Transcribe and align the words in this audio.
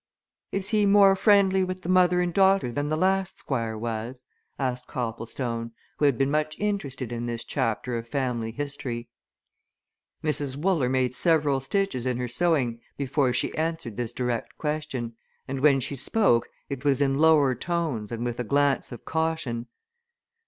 "Is 0.51 0.69
he 0.69 0.87
more 0.87 1.15
friendly 1.15 1.63
with 1.63 1.83
the 1.83 1.87
mother 1.89 2.21
and 2.21 2.33
daughter 2.33 2.71
than 2.71 2.89
the 2.89 2.97
last 2.97 3.37
Squire 3.39 3.77
was?" 3.77 4.23
asked 4.57 4.87
Copplestone, 4.87 5.73
who 5.99 6.05
had 6.05 6.17
been 6.17 6.31
much 6.31 6.57
interested 6.57 7.11
in 7.11 7.27
this 7.27 7.43
chapter 7.43 7.95
of 7.99 8.09
family 8.09 8.49
history. 8.51 9.09
Mrs. 10.23 10.57
Wooler 10.57 10.89
made 10.89 11.13
several 11.13 11.59
stitches 11.59 12.07
in 12.07 12.17
her 12.17 12.27
sewing 12.27 12.81
before 12.97 13.31
she 13.31 13.55
answered 13.55 13.95
this 13.95 14.11
direct 14.11 14.57
question, 14.57 15.15
and 15.47 15.59
when, 15.59 15.79
she 15.79 15.95
spoke 15.95 16.47
it 16.67 16.83
was 16.83 16.99
in 16.99 17.19
lower 17.19 17.53
tones 17.53 18.11
and 18.11 18.25
with 18.25 18.39
a 18.39 18.43
glance 18.43 18.91
of 18.91 19.05
caution. 19.05 19.67